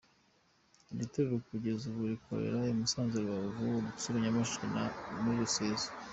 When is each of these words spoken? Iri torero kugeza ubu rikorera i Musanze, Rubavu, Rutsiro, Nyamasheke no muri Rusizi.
Iri 0.93 1.05
torero 1.13 1.37
kugeza 1.49 1.83
ubu 1.89 2.01
rikorera 2.13 2.59
i 2.71 2.73
Musanze, 2.79 3.15
Rubavu, 3.25 3.67
Rutsiro, 3.85 4.17
Nyamasheke 4.23 4.65
no 4.73 5.19
muri 5.23 5.37
Rusizi. 5.41 5.87